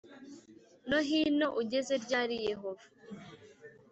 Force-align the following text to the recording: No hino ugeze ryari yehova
No 0.89 0.97
hino 1.09 1.47
ugeze 1.61 1.93
ryari 2.03 2.35
yehova 2.47 2.85